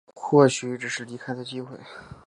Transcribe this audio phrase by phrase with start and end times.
[0.15, 1.79] 或许只是离开的机会